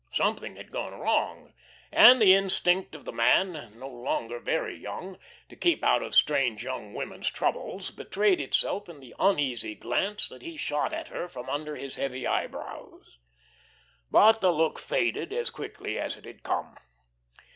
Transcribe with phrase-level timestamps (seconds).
[0.11, 1.53] Something had gone wrong,
[1.91, 6.63] and the instinct of the man, no longer very young, to keep out of strange
[6.63, 11.51] young women's troubles betrayed itself in the uneasy glance that he shot at her from
[11.51, 13.19] under his heavy eyebrows.
[14.09, 16.77] But the look faded as quickly as it had come.